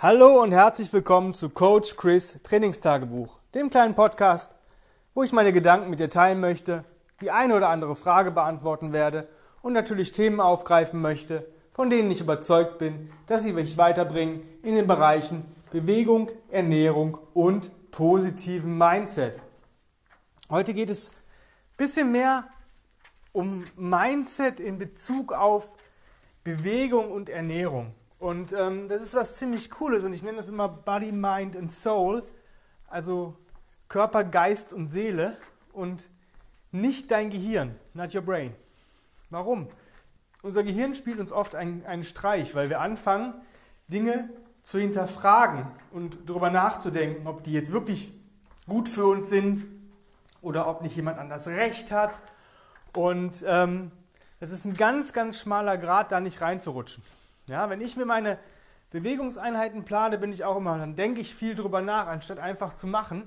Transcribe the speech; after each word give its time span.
Hallo 0.00 0.40
und 0.40 0.52
herzlich 0.52 0.92
willkommen 0.92 1.34
zu 1.34 1.50
Coach 1.50 1.96
Chris 1.96 2.40
Trainingstagebuch, 2.44 3.40
dem 3.56 3.68
kleinen 3.68 3.96
Podcast, 3.96 4.54
wo 5.12 5.24
ich 5.24 5.32
meine 5.32 5.52
Gedanken 5.52 5.90
mit 5.90 5.98
dir 5.98 6.08
teilen 6.08 6.38
möchte, 6.38 6.84
die 7.20 7.32
eine 7.32 7.56
oder 7.56 7.68
andere 7.68 7.96
Frage 7.96 8.30
beantworten 8.30 8.92
werde 8.92 9.26
und 9.60 9.72
natürlich 9.72 10.12
Themen 10.12 10.38
aufgreifen 10.38 11.00
möchte, 11.00 11.48
von 11.72 11.90
denen 11.90 12.12
ich 12.12 12.20
überzeugt 12.20 12.78
bin, 12.78 13.10
dass 13.26 13.42
sie 13.42 13.52
mich 13.52 13.76
weiterbringen 13.76 14.42
in 14.62 14.76
den 14.76 14.86
Bereichen 14.86 15.44
Bewegung, 15.72 16.30
Ernährung 16.48 17.18
und 17.34 17.72
positiven 17.90 18.78
Mindset. 18.78 19.40
Heute 20.48 20.74
geht 20.74 20.90
es 20.90 21.08
ein 21.08 21.76
bisschen 21.76 22.12
mehr 22.12 22.44
um 23.32 23.64
Mindset 23.74 24.60
in 24.60 24.78
Bezug 24.78 25.32
auf 25.32 25.72
Bewegung 26.44 27.10
und 27.10 27.28
Ernährung. 27.28 27.96
Und 28.18 28.52
ähm, 28.52 28.88
das 28.88 29.02
ist 29.02 29.14
was 29.14 29.36
ziemlich 29.36 29.70
Cooles 29.70 30.04
und 30.04 30.12
ich 30.12 30.22
nenne 30.22 30.38
das 30.38 30.48
immer 30.48 30.68
Body, 30.68 31.12
Mind 31.12 31.56
and 31.56 31.72
Soul, 31.72 32.24
also 32.88 33.36
Körper, 33.88 34.24
Geist 34.24 34.72
und 34.72 34.88
Seele 34.88 35.36
und 35.72 36.08
nicht 36.72 37.10
dein 37.10 37.30
Gehirn, 37.30 37.76
not 37.94 38.14
your 38.14 38.22
brain. 38.22 38.54
Warum? 39.30 39.68
Unser 40.42 40.64
Gehirn 40.64 40.94
spielt 40.94 41.20
uns 41.20 41.32
oft 41.32 41.54
einen, 41.54 41.86
einen 41.86 42.04
Streich, 42.04 42.54
weil 42.54 42.70
wir 42.70 42.80
anfangen, 42.80 43.34
Dinge 43.88 44.28
zu 44.62 44.78
hinterfragen 44.78 45.66
und 45.92 46.18
darüber 46.26 46.50
nachzudenken, 46.50 47.26
ob 47.26 47.42
die 47.44 47.52
jetzt 47.52 47.72
wirklich 47.72 48.12
gut 48.66 48.88
für 48.88 49.06
uns 49.06 49.30
sind 49.30 49.64
oder 50.42 50.68
ob 50.68 50.82
nicht 50.82 50.96
jemand 50.96 51.18
anders 51.18 51.46
recht 51.46 51.90
hat. 51.90 52.18
Und 52.92 53.44
ähm, 53.46 53.90
es 54.40 54.50
ist 54.50 54.64
ein 54.64 54.74
ganz, 54.74 55.12
ganz 55.12 55.38
schmaler 55.38 55.78
Grad, 55.78 56.12
da 56.12 56.20
nicht 56.20 56.40
reinzurutschen. 56.40 57.02
Ja, 57.48 57.68
wenn 57.70 57.80
ich 57.80 57.96
mir 57.96 58.06
meine 58.06 58.38
Bewegungseinheiten 58.90 59.84
plane, 59.84 60.18
bin 60.18 60.32
ich 60.32 60.44
auch 60.44 60.56
immer, 60.56 60.78
dann 60.78 60.96
denke 60.96 61.20
ich 61.20 61.34
viel 61.34 61.54
drüber 61.54 61.80
nach, 61.80 62.06
anstatt 62.06 62.38
einfach 62.38 62.74
zu 62.74 62.86
machen. 62.86 63.26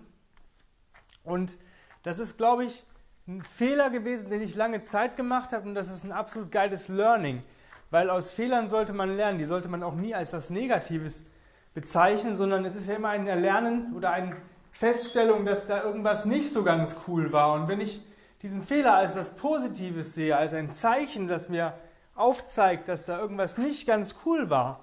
Und 1.24 1.58
das 2.04 2.20
ist, 2.20 2.38
glaube 2.38 2.66
ich, 2.66 2.84
ein 3.28 3.44
Fehler 3.44 3.90
gewesen, 3.90 4.30
den 4.30 4.42
ich 4.42 4.56
lange 4.56 4.84
Zeit 4.84 5.16
gemacht 5.16 5.54
habe 5.54 5.68
und 5.68 5.76
das 5.76 5.90
ist 5.90 6.04
ein 6.04 6.12
absolut 6.12 6.52
geiles 6.52 6.88
Learning, 6.88 7.44
weil 7.92 8.10
aus 8.10 8.32
Fehlern 8.32 8.70
sollte 8.70 8.94
man 8.94 9.16
lernen, 9.16 9.38
die 9.38 9.46
sollte 9.46 9.70
man 9.70 9.84
auch 9.84 9.94
nie 9.94 10.16
als 10.16 10.34
was 10.34 10.50
Negatives 10.50 11.28
bezeichnen, 11.74 12.36
sondern 12.36 12.66
es 12.66 12.76
ist 12.76 12.88
ja 12.88 12.96
immer 12.96 13.10
ein 13.10 13.28
Erlernen 13.28 13.94
oder 13.96 14.12
eine 14.12 14.36
Feststellung, 14.72 15.46
dass 15.46 15.68
da 15.68 15.84
irgendwas 15.84 16.26
nicht 16.26 16.52
so 16.52 16.64
ganz 16.64 16.98
cool 17.08 17.32
war 17.32 17.54
und 17.54 17.68
wenn 17.68 17.80
ich 17.80 18.04
diesen 18.42 18.64
Fehler 18.64 18.96
als 18.96 19.16
was 19.16 19.36
Positives 19.36 20.16
sehe, 20.16 20.36
als 20.36 20.54
ein 20.54 20.72
Zeichen, 20.72 21.28
das 21.28 21.50
mir 21.50 21.74
aufzeigt, 22.22 22.88
dass 22.88 23.06
da 23.06 23.20
irgendwas 23.20 23.58
nicht 23.58 23.88
ganz 23.88 24.16
cool 24.26 24.50
war, 24.50 24.80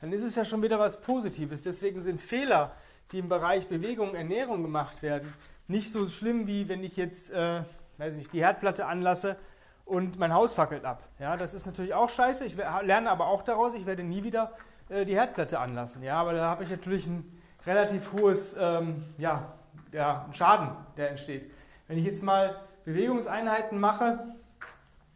dann 0.00 0.12
ist 0.12 0.22
es 0.22 0.34
ja 0.34 0.44
schon 0.44 0.62
wieder 0.62 0.78
was 0.78 1.00
Positives. 1.00 1.62
Deswegen 1.62 2.00
sind 2.00 2.22
Fehler, 2.22 2.72
die 3.12 3.18
im 3.18 3.28
Bereich 3.28 3.68
Bewegung, 3.68 4.14
Ernährung 4.14 4.62
gemacht 4.62 5.02
werden, 5.02 5.32
nicht 5.68 5.92
so 5.92 6.08
schlimm, 6.08 6.46
wie 6.46 6.68
wenn 6.68 6.82
ich 6.82 6.96
jetzt, 6.96 7.32
äh, 7.32 7.62
weiß 7.98 8.14
nicht, 8.14 8.32
die 8.32 8.40
Herdplatte 8.40 8.86
anlasse 8.86 9.36
und 9.84 10.18
mein 10.18 10.32
Haus 10.32 10.54
fackelt 10.54 10.84
ab. 10.84 11.02
Ja, 11.18 11.36
das 11.36 11.54
ist 11.54 11.66
natürlich 11.66 11.94
auch 11.94 12.10
scheiße. 12.10 12.44
Ich 12.44 12.56
lerne 12.56 13.10
aber 13.10 13.26
auch 13.26 13.42
daraus, 13.42 13.74
ich 13.74 13.86
werde 13.86 14.02
nie 14.02 14.22
wieder 14.22 14.52
äh, 14.88 15.04
die 15.04 15.14
Herdplatte 15.14 15.58
anlassen. 15.58 16.02
Ja, 16.02 16.20
aber 16.20 16.32
da 16.32 16.46
habe 16.46 16.64
ich 16.64 16.70
natürlich 16.70 17.06
ein 17.06 17.40
relativ 17.66 18.12
hohes, 18.12 18.56
ähm, 18.58 19.04
ja, 19.18 19.52
ja, 19.92 20.26
Schaden, 20.32 20.70
der 20.96 21.10
entsteht. 21.10 21.50
Wenn 21.88 21.98
ich 21.98 22.04
jetzt 22.04 22.22
mal 22.22 22.60
Bewegungseinheiten 22.84 23.78
mache, 23.78 24.34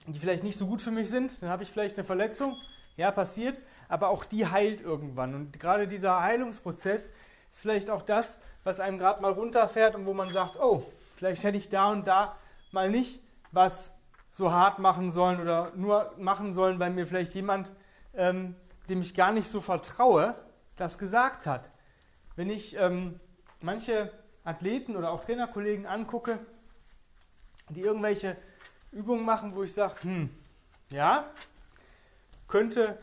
die 0.06 0.18
vielleicht 0.18 0.44
nicht 0.44 0.58
so 0.58 0.66
gut 0.66 0.82
für 0.82 0.90
mich 0.90 1.08
sind, 1.08 1.40
dann 1.42 1.48
habe 1.50 1.62
ich 1.62 1.70
vielleicht 1.70 1.96
eine 1.96 2.04
Verletzung. 2.04 2.56
Ja, 2.96 3.10
passiert, 3.10 3.60
aber 3.88 4.08
auch 4.08 4.24
die 4.24 4.46
heilt 4.46 4.80
irgendwann. 4.80 5.34
Und 5.34 5.58
gerade 5.58 5.88
dieser 5.88 6.22
Heilungsprozess 6.22 7.12
ist 7.50 7.60
vielleicht 7.60 7.90
auch 7.90 8.02
das, 8.02 8.40
was 8.62 8.78
einem 8.78 8.98
gerade 8.98 9.20
mal 9.20 9.32
runterfährt 9.32 9.96
und 9.96 10.06
wo 10.06 10.14
man 10.14 10.28
sagt, 10.28 10.60
oh, 10.60 10.84
vielleicht 11.16 11.42
hätte 11.42 11.56
ich 11.56 11.70
da 11.70 11.90
und 11.90 12.06
da 12.06 12.36
mal 12.70 12.90
nicht 12.90 13.20
was 13.50 13.94
so 14.30 14.52
hart 14.52 14.78
machen 14.78 15.10
sollen 15.10 15.40
oder 15.40 15.72
nur 15.74 16.12
machen 16.18 16.54
sollen, 16.54 16.78
weil 16.78 16.90
mir 16.90 17.06
vielleicht 17.06 17.34
jemand, 17.34 17.72
ähm, 18.14 18.54
dem 18.88 19.00
ich 19.00 19.14
gar 19.14 19.32
nicht 19.32 19.48
so 19.48 19.60
vertraue, 19.60 20.34
das 20.76 20.98
gesagt 20.98 21.46
hat. 21.46 21.70
Wenn 22.36 22.50
ich 22.50 22.76
ähm, 22.76 23.20
manche 23.60 24.12
Athleten 24.44 24.96
oder 24.96 25.10
auch 25.10 25.24
Trainerkollegen 25.24 25.86
angucke, 25.86 26.38
die 27.70 27.80
irgendwelche 27.80 28.36
Übungen 28.94 29.24
machen, 29.24 29.54
wo 29.54 29.62
ich 29.62 29.72
sage, 29.72 30.02
hm, 30.02 30.30
ja, 30.88 31.28
könnte 32.48 32.98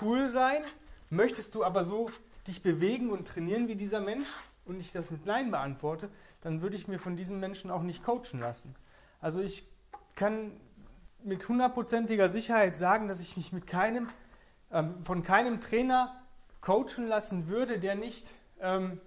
cool 0.00 0.28
sein, 0.28 0.62
möchtest 1.10 1.54
du 1.54 1.64
aber 1.64 1.84
so 1.84 2.10
dich 2.46 2.62
bewegen 2.62 3.10
und 3.10 3.28
trainieren 3.28 3.68
wie 3.68 3.76
dieser 3.76 4.00
Mensch 4.00 4.28
und 4.64 4.80
ich 4.80 4.92
das 4.92 5.10
mit 5.10 5.26
Nein 5.26 5.50
beantworte, 5.50 6.10
dann 6.42 6.60
würde 6.60 6.76
ich 6.76 6.88
mir 6.88 6.98
von 6.98 7.16
diesen 7.16 7.40
Menschen 7.40 7.70
auch 7.70 7.82
nicht 7.82 8.04
coachen 8.04 8.40
lassen. 8.40 8.74
Also 9.20 9.40
ich 9.40 9.66
kann 10.14 10.52
mit 11.22 11.48
hundertprozentiger 11.48 12.28
Sicherheit 12.28 12.76
sagen, 12.76 13.08
dass 13.08 13.20
ich 13.20 13.36
mich 13.36 13.52
mit 13.52 13.66
keinem, 13.66 14.08
ähm, 14.72 15.02
von 15.02 15.22
keinem 15.22 15.60
Trainer 15.60 16.20
coachen 16.60 17.06
lassen 17.06 17.48
würde, 17.48 17.78
der 17.78 17.94
nicht 17.94 18.26
ähm, 18.60 19.00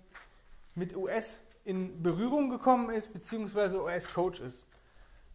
mit 0.76 0.96
US 0.96 1.46
in 1.64 2.02
Berührung 2.02 2.50
gekommen 2.50 2.90
ist, 2.90 3.14
beziehungsweise 3.14 3.84
US-Coach 3.84 4.42
ist 4.42 4.66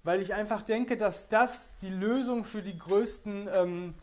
weil 0.07 0.23
ich 0.23 0.33
einfach 0.35 0.63
denke, 0.63 0.97
dass 0.97 1.29
das 1.29 1.77
die 1.79 1.91
Lösung 1.91 2.45
für 2.45 2.63
die 2.63 2.79
größten 2.79 3.49
ähm, 3.53 3.95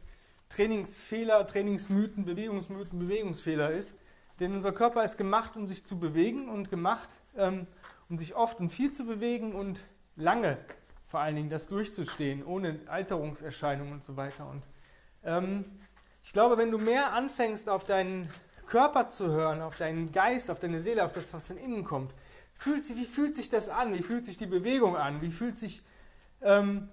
Trainingsfehler, 0.50 1.48
Trainingsmythen, 1.48 2.26
Bewegungsmythen, 2.26 3.00
Bewegungsfehler 3.00 3.72
ist. 3.72 3.98
Denn 4.42 4.52
unser 4.54 4.74
Körper 4.74 5.06
ist 5.06 5.18
gemacht, 5.18 5.56
um 5.56 5.66
sich 5.66 5.86
zu 5.86 5.98
bewegen 5.98 6.50
und 6.50 6.70
gemacht, 6.70 7.08
ähm, 7.38 7.68
um 8.10 8.18
sich 8.18 8.36
oft 8.36 8.60
und 8.60 8.68
viel 8.68 8.92
zu 8.92 9.06
bewegen 9.06 9.54
und 9.54 9.80
lange 10.18 10.58
vor 11.08 11.22
allen 11.22 11.38
Dingen 11.38 11.50
das 11.50 11.70
durchzustehen, 11.70 12.44
ohne 12.44 12.82
Alterungserscheinungen 12.88 13.94
und 13.94 14.04
so 14.04 14.18
weiter. 14.18 14.50
Und 14.50 14.64
ähm, 15.24 15.64
ich 16.22 16.34
glaube, 16.34 16.58
wenn 16.58 16.70
du 16.70 16.80
mehr 16.80 17.14
anfängst, 17.14 17.70
auf 17.70 17.86
deinen 17.86 18.30
Körper 18.68 19.08
zu 19.08 19.28
hören, 19.28 19.62
auf 19.62 19.78
deinen 19.78 20.12
Geist, 20.12 20.52
auf 20.52 20.60
deine 20.60 20.82
Seele, 20.82 21.06
auf 21.06 21.14
das, 21.14 21.34
was 21.34 21.48
von 21.48 21.58
innen 21.58 21.86
kommt, 21.86 22.14
fühlt 22.56 22.86
sich, 22.86 22.98
wie 22.98 23.06
fühlt 23.06 23.38
sich 23.38 23.50
das 23.50 23.70
an? 23.70 23.94
Wie 23.94 24.04
fühlt 24.04 24.26
sich 24.26 24.36
die 24.36 24.48
Bewegung 24.48 24.98
an? 24.98 25.22
Wie 25.22 25.32
fühlt 25.32 25.58
sich 25.58 25.82
ähm, 26.44 26.90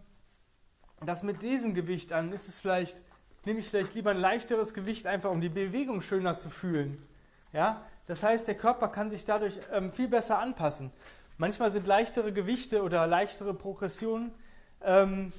das 1.05 1.23
mit 1.23 1.43
diesem 1.43 1.75
Gewicht 1.75 2.13
an? 2.13 2.33
Ist 2.33 2.49
es 2.49 2.59
vielleicht, 2.59 3.03
nehme 3.45 3.61
ich 3.61 3.69
vielleicht 3.69 3.95
lieber 3.95 4.11
ein 4.11 4.19
leichteres 4.19 4.75
Gewicht, 4.75 5.07
einfach 5.07 5.31
um 5.31 5.41
die 5.41 5.49
Bewegung 5.49 6.03
schöner 6.03 6.37
zu 6.37 6.51
fühlen? 6.51 7.03
Ja? 7.53 7.85
Das 8.07 8.23
heißt, 8.23 8.49
der 8.49 8.57
Körper 8.57 8.89
kann 8.89 9.11
sich 9.11 9.25
dadurch 9.25 9.59
ähm, 9.73 9.93
viel 9.93 10.09
besser 10.09 10.39
anpassen. 10.39 10.93
Manchmal 11.39 11.71
sind 11.71 11.87
leichtere 11.87 12.33
Gewichte 12.33 12.83
oder 12.83 13.07
leichtere 13.07 13.55
Progressionen 13.55 14.33
ähm, 14.83 15.33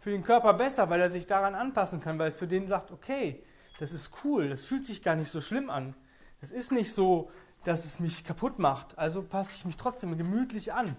für 0.00 0.10
den 0.10 0.24
Körper 0.24 0.54
besser, 0.54 0.88
weil 0.90 1.00
er 1.00 1.10
sich 1.10 1.26
daran 1.26 1.54
anpassen 1.54 2.00
kann, 2.00 2.18
weil 2.18 2.30
es 2.30 2.36
für 2.36 2.46
den 2.46 2.66
sagt, 2.66 2.90
okay, 2.90 3.42
das 3.78 3.92
ist 3.92 4.12
cool, 4.24 4.48
das 4.48 4.62
fühlt 4.62 4.86
sich 4.86 5.02
gar 5.02 5.16
nicht 5.16 5.30
so 5.30 5.40
schlimm 5.40 5.70
an. 5.70 5.94
Das 6.40 6.52
ist 6.52 6.72
nicht 6.72 6.92
so, 6.92 7.30
dass 7.64 7.84
es 7.84 8.00
mich 8.00 8.24
kaputt 8.24 8.58
macht, 8.58 8.96
also 8.98 9.22
passe 9.22 9.54
ich 9.56 9.64
mich 9.64 9.76
trotzdem 9.76 10.16
gemütlich 10.16 10.72
an 10.72 10.96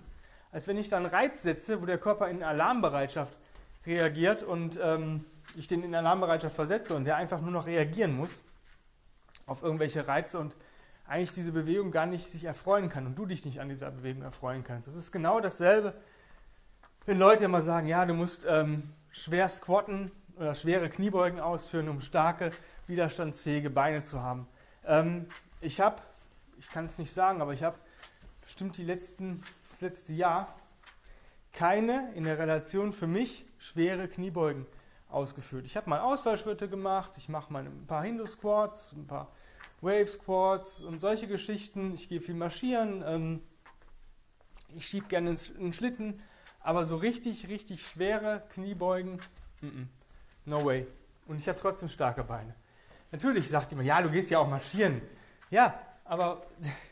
als 0.56 0.70
wenn 0.70 0.78
ich 0.78 0.88
dann 0.88 1.06
Reiz 1.06 1.44
setze, 1.44 1.82
wo 1.82 1.86
der 1.86 1.98
Körper 1.98 2.30
in 2.30 2.42
Alarmbereitschaft 2.42 3.38
reagiert 3.86 4.42
und 4.42 4.80
ähm, 4.82 5.26
ich 5.58 5.68
den 5.68 5.84
in 5.84 5.94
Alarmbereitschaft 5.94 6.56
versetze 6.56 6.96
und 6.96 7.04
der 7.04 7.18
einfach 7.18 7.42
nur 7.42 7.52
noch 7.52 7.68
reagieren 7.68 8.16
muss 8.16 8.42
auf 9.48 9.64
irgendwelche 9.64 10.08
Reize 10.08 10.40
und 10.40 10.56
eigentlich 11.10 11.34
diese 11.34 11.52
Bewegung 11.52 11.92
gar 11.92 12.06
nicht 12.06 12.30
sich 12.30 12.46
erfreuen 12.46 12.88
kann 12.88 13.06
und 13.06 13.20
du 13.20 13.26
dich 13.26 13.44
nicht 13.44 13.60
an 13.60 13.68
dieser 13.68 13.92
Bewegung 13.92 14.22
erfreuen 14.22 14.64
kannst. 14.64 14.88
Das 14.88 14.96
ist 14.96 15.12
genau 15.12 15.42
dasselbe, 15.42 15.94
wenn 17.06 17.20
Leute 17.20 17.44
immer 17.44 17.62
sagen, 17.62 17.88
ja, 17.88 18.06
du 18.06 18.14
musst 18.14 18.46
ähm, 18.48 18.94
schwer 19.12 19.50
squatten 19.50 20.10
oder 20.38 20.56
schwere 20.56 20.88
Kniebeugen 20.88 21.42
ausführen, 21.42 21.90
um 21.90 22.00
starke, 22.00 22.52
widerstandsfähige 22.88 23.70
Beine 23.70 24.04
zu 24.04 24.22
haben. 24.22 24.48
Ähm, 24.86 25.28
ich 25.60 25.82
habe, 25.82 26.02
ich 26.58 26.70
kann 26.70 26.86
es 26.86 26.98
nicht 26.98 27.12
sagen, 27.12 27.42
aber 27.42 27.52
ich 27.52 27.62
habe 27.62 27.76
bestimmt 28.46 28.78
die 28.78 28.86
letzten 28.86 29.44
das 29.70 29.82
letzte 29.82 30.14
Jahr 30.14 30.56
keine 31.52 32.14
in 32.14 32.24
der 32.26 32.38
Relation 32.38 32.94
für 32.94 33.08
mich 33.08 33.46
schwere 33.58 34.08
Kniebeugen 34.08 34.66
ausgeführt. 35.10 35.66
Ich 35.66 35.76
habe 35.76 35.90
mal 35.90 36.00
Ausfallschritte 36.00 36.70
gemacht, 36.70 37.12
ich 37.18 37.28
mache 37.28 37.52
mal 37.52 37.66
ein 37.66 37.88
paar 37.88 38.04
Hindu-Squats, 38.04 38.94
ein 38.94 39.08
paar 39.08 39.32
Wave-Squats 39.82 40.84
und 40.84 41.00
solche 41.00 41.28
Geschichten. 41.28 41.94
Ich 41.94 42.10
gehe 42.10 42.22
viel 42.22 42.36
marschieren, 42.36 43.04
ähm, 43.06 43.42
ich 44.76 44.88
schiebe 44.88 45.08
gerne 45.08 45.36
einen 45.58 45.74
Schlitten, 45.74 46.22
aber 46.60 46.86
so 46.86 46.98
richtig, 46.98 47.48
richtig 47.48 47.88
schwere 47.88 48.44
Kniebeugen, 48.54 49.22
mm 49.62 49.68
-mm, 49.68 49.88
no 50.46 50.66
way. 50.66 50.86
Und 51.28 51.38
ich 51.38 51.48
habe 51.48 51.60
trotzdem 51.60 51.90
starke 51.90 52.24
Beine. 52.24 52.54
Natürlich 53.12 53.48
sagt 53.48 53.72
jemand, 53.72 53.88
ja, 53.88 54.02
du 54.02 54.10
gehst 54.10 54.30
ja 54.30 54.40
auch 54.40 54.50
marschieren. 54.50 55.02
Ja, 55.50 55.80
aber 56.04 56.46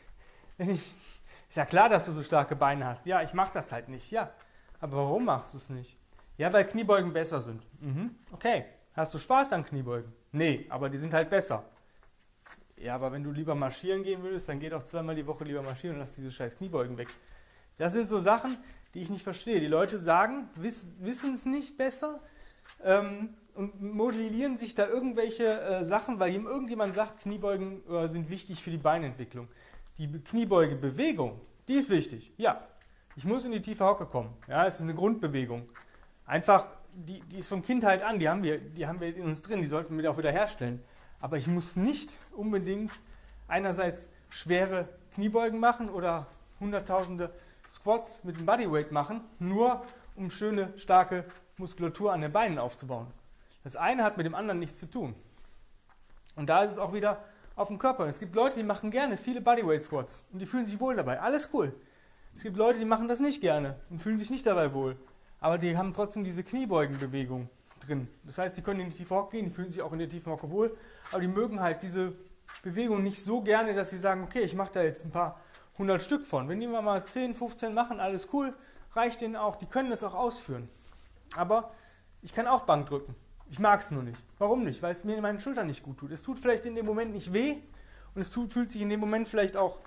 wenn 0.56 0.70
ich 0.70 0.82
ist 1.54 1.58
ja 1.58 1.66
klar, 1.66 1.88
dass 1.88 2.06
du 2.06 2.10
so 2.10 2.24
starke 2.24 2.56
Beine 2.56 2.84
hast. 2.84 3.06
Ja, 3.06 3.22
ich 3.22 3.32
mache 3.32 3.52
das 3.54 3.70
halt 3.70 3.88
nicht. 3.88 4.10
Ja, 4.10 4.32
aber 4.80 4.96
warum 4.96 5.24
machst 5.24 5.54
du 5.54 5.58
es 5.58 5.68
nicht? 5.68 5.96
Ja, 6.36 6.52
weil 6.52 6.64
Kniebeugen 6.64 7.12
besser 7.12 7.40
sind. 7.40 7.62
Mhm. 7.80 8.16
Okay. 8.32 8.64
Hast 8.92 9.14
du 9.14 9.20
Spaß 9.20 9.52
an 9.52 9.64
Kniebeugen? 9.64 10.12
Nee, 10.32 10.66
aber 10.68 10.90
die 10.90 10.98
sind 10.98 11.14
halt 11.14 11.30
besser. 11.30 11.62
Ja, 12.76 12.96
aber 12.96 13.12
wenn 13.12 13.22
du 13.22 13.30
lieber 13.30 13.54
marschieren 13.54 14.02
gehen 14.02 14.24
würdest, 14.24 14.48
dann 14.48 14.58
geh 14.58 14.68
doch 14.68 14.82
zweimal 14.82 15.14
die 15.14 15.28
Woche 15.28 15.44
lieber 15.44 15.62
marschieren 15.62 15.94
und 15.94 16.00
lass 16.00 16.10
diese 16.10 16.32
scheiß 16.32 16.56
Kniebeugen 16.56 16.98
weg. 16.98 17.06
Das 17.78 17.92
sind 17.92 18.08
so 18.08 18.18
Sachen, 18.18 18.58
die 18.94 19.02
ich 19.02 19.10
nicht 19.10 19.22
verstehe. 19.22 19.60
Die 19.60 19.68
Leute 19.68 20.00
sagen, 20.00 20.48
wiss, 20.56 20.88
wissen 20.98 21.34
es 21.34 21.46
nicht 21.46 21.78
besser 21.78 22.18
ähm, 22.82 23.28
und 23.54 23.80
modellieren 23.80 24.58
sich 24.58 24.74
da 24.74 24.88
irgendwelche 24.88 25.60
äh, 25.60 25.84
Sachen, 25.84 26.18
weil 26.18 26.34
ihm 26.34 26.46
irgendjemand 26.46 26.96
sagt, 26.96 27.20
Kniebeugen 27.20 27.88
äh, 27.88 28.08
sind 28.08 28.28
wichtig 28.28 28.60
für 28.60 28.72
die 28.72 28.76
Beinentwicklung. 28.76 29.46
Die 29.98 30.10
Kniebeugebewegung, 30.10 31.40
die 31.68 31.74
ist 31.74 31.88
wichtig. 31.90 32.32
Ja, 32.36 32.66
ich 33.16 33.24
muss 33.24 33.44
in 33.44 33.52
die 33.52 33.62
tiefe 33.62 33.84
Hocke 33.84 34.06
kommen. 34.06 34.34
Ja, 34.48 34.66
es 34.66 34.76
ist 34.76 34.82
eine 34.82 34.94
Grundbewegung. 34.94 35.68
Einfach, 36.26 36.66
die, 36.92 37.20
die 37.20 37.38
ist 37.38 37.48
von 37.48 37.62
Kindheit 37.62 38.02
an, 38.02 38.18
die 38.18 38.28
haben, 38.28 38.42
wir, 38.42 38.58
die 38.58 38.86
haben 38.86 39.00
wir 39.00 39.14
in 39.14 39.24
uns 39.24 39.42
drin, 39.42 39.60
die 39.60 39.66
sollten 39.66 39.96
wir 39.96 40.10
auch 40.10 40.18
wieder 40.18 40.32
herstellen. 40.32 40.82
Aber 41.20 41.36
ich 41.36 41.46
muss 41.46 41.76
nicht 41.76 42.16
unbedingt 42.32 42.92
einerseits 43.46 44.08
schwere 44.28 44.88
Kniebeugen 45.14 45.60
machen 45.60 45.88
oder 45.88 46.26
hunderttausende 46.58 47.32
Squats 47.70 48.24
mit 48.24 48.36
dem 48.36 48.46
Bodyweight 48.46 48.90
machen, 48.90 49.20
nur 49.38 49.84
um 50.16 50.28
schöne, 50.28 50.72
starke 50.76 51.24
Muskulatur 51.56 52.12
an 52.12 52.20
den 52.20 52.32
Beinen 52.32 52.58
aufzubauen. 52.58 53.06
Das 53.62 53.76
eine 53.76 54.02
hat 54.02 54.16
mit 54.16 54.26
dem 54.26 54.34
anderen 54.34 54.58
nichts 54.58 54.78
zu 54.78 54.90
tun. 54.90 55.14
Und 56.36 56.48
da 56.48 56.64
ist 56.64 56.72
es 56.72 56.78
auch 56.78 56.92
wieder 56.92 57.24
auf 57.56 57.68
dem 57.68 57.78
Körper. 57.78 58.06
Es 58.06 58.18
gibt 58.18 58.34
Leute, 58.34 58.56
die 58.56 58.64
machen 58.64 58.90
gerne 58.90 59.16
viele 59.16 59.40
Bodyweight 59.40 59.82
Squats 59.82 60.22
und 60.32 60.38
die 60.38 60.46
fühlen 60.46 60.66
sich 60.66 60.80
wohl 60.80 60.96
dabei. 60.96 61.20
Alles 61.20 61.50
cool. 61.52 61.74
Es 62.34 62.42
gibt 62.42 62.56
Leute, 62.56 62.78
die 62.78 62.84
machen 62.84 63.08
das 63.08 63.20
nicht 63.20 63.40
gerne 63.40 63.76
und 63.90 64.00
fühlen 64.00 64.18
sich 64.18 64.30
nicht 64.30 64.46
dabei 64.46 64.74
wohl. 64.74 64.96
Aber 65.40 65.58
die 65.58 65.76
haben 65.76 65.92
trotzdem 65.92 66.24
diese 66.24 66.42
Kniebeugenbewegung 66.42 67.48
drin. 67.86 68.08
Das 68.24 68.38
heißt, 68.38 68.56
die 68.56 68.62
können 68.62 68.80
in 68.80 68.90
die 68.90 68.96
tiefe 68.96 69.14
Hocke 69.14 69.36
gehen, 69.36 69.44
die 69.46 69.50
fühlen 69.50 69.70
sich 69.70 69.82
auch 69.82 69.92
in 69.92 69.98
der 69.98 70.08
tiefen 70.08 70.32
Hocke 70.32 70.50
wohl, 70.50 70.76
aber 71.12 71.20
die 71.20 71.28
mögen 71.28 71.60
halt 71.60 71.82
diese 71.82 72.12
Bewegung 72.62 73.02
nicht 73.02 73.22
so 73.22 73.42
gerne, 73.42 73.74
dass 73.74 73.90
sie 73.90 73.98
sagen, 73.98 74.24
okay, 74.24 74.40
ich 74.40 74.54
mache 74.54 74.72
da 74.72 74.82
jetzt 74.82 75.04
ein 75.04 75.10
paar 75.10 75.40
hundert 75.78 76.02
Stück 76.02 76.24
von. 76.24 76.48
Wenn 76.48 76.60
die 76.60 76.66
mal 76.66 77.04
10, 77.04 77.34
15 77.34 77.74
machen, 77.74 78.00
alles 78.00 78.28
cool, 78.32 78.54
reicht 78.94 79.20
denen 79.20 79.36
auch, 79.36 79.56
die 79.56 79.66
können 79.66 79.90
das 79.90 80.04
auch 80.04 80.14
ausführen. 80.14 80.68
Aber 81.36 81.72
ich 82.22 82.34
kann 82.34 82.46
auch 82.46 82.62
Bank 82.62 82.86
drücken. 82.86 83.14
Ich 83.50 83.58
mag 83.58 83.80
es 83.80 83.90
nur 83.90 84.02
nicht. 84.02 84.18
Warum 84.38 84.64
nicht? 84.64 84.82
Weil 84.82 84.92
es 84.92 85.04
mir 85.04 85.16
in 85.16 85.22
meinen 85.22 85.40
Schultern 85.40 85.66
nicht 85.66 85.82
gut 85.82 85.98
tut. 85.98 86.10
Es 86.10 86.22
tut 86.22 86.38
vielleicht 86.38 86.66
in 86.66 86.74
dem 86.74 86.86
Moment 86.86 87.12
nicht 87.12 87.32
weh 87.32 87.56
und 88.14 88.20
es 88.20 88.30
tut, 88.30 88.52
fühlt 88.52 88.70
sich 88.70 88.82
in 88.82 88.88
dem 88.88 89.00
Moment 89.00 89.28
vielleicht 89.28 89.56
auch 89.56 89.78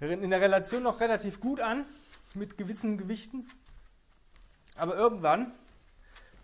in 0.00 0.30
der 0.30 0.40
Relation 0.40 0.82
noch 0.82 1.00
relativ 1.00 1.40
gut 1.40 1.60
an 1.60 1.86
mit 2.34 2.58
gewissen 2.58 2.98
Gewichten. 2.98 3.48
Aber 4.76 4.96
irgendwann 4.96 5.52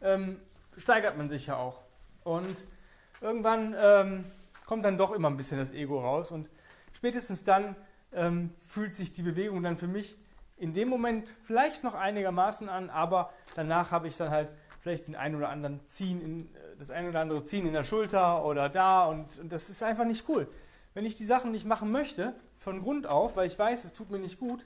ähm, 0.01 0.41
steigert 0.79 1.17
man 1.19 1.29
sich 1.29 1.49
ja 1.49 1.57
auch. 1.57 1.81
Und 2.23 2.65
irgendwann 3.21 3.75
ähm, 3.79 4.25
kommt 4.67 4.85
dann 4.85 4.97
doch 4.97 5.13
immer 5.13 5.29
ein 5.29 5.37
bisschen 5.37 5.59
das 5.59 5.73
Ego 5.73 6.01
raus. 6.01 6.31
Und 6.31 6.49
spätestens 6.93 7.45
dann 7.45 7.77
ähm, 8.13 8.55
fühlt 8.59 8.97
sich 8.97 9.13
die 9.13 9.23
Bewegung 9.23 9.63
dann 9.63 9.77
für 9.77 9.89
mich 9.89 10.17
in 10.57 10.75
dem 10.75 10.89
Moment 10.89 11.35
vielleicht 11.45 11.85
noch 11.85 11.95
einigermaßen 11.95 12.69
an, 12.69 12.91
aber 12.91 13.33
danach 13.57 13.91
habe 13.91 14.09
ich 14.09 14.17
dann 14.17 14.31
halt 14.31 14.51
vielleicht 14.81 15.07
den 15.07 15.17
einen 15.17 15.37
oder 15.37 15.49
anderen 15.49 15.81
Ziehen, 15.87 16.21
in, 16.21 16.41
äh, 16.41 16.77
das 16.79 16.91
ein 16.91 17.09
oder 17.09 17.21
andere 17.21 17.45
Ziehen 17.45 17.67
in 17.67 17.73
der 17.73 17.85
Schulter 17.85 18.45
oder 18.45 18.69
da 18.69 19.05
und, 19.07 19.39
und 19.39 19.53
das 19.53 19.71
ist 19.71 19.83
einfach 19.83 20.05
nicht 20.05 20.29
cool. 20.29 20.49
Wenn 20.95 21.05
ich 21.05 21.15
die 21.15 21.25
Sachen 21.25 21.53
nicht 21.53 21.67
machen 21.67 21.93
möchte, 21.93 22.35
von 22.59 22.83
Grund 22.83 23.07
auf, 23.07 23.37
weil 23.37 23.47
ich 23.47 23.59
weiß, 23.59 23.85
es 23.85 23.93
tut 23.93 24.11
mir 24.11 24.19
nicht 24.19 24.39
gut, 24.39 24.65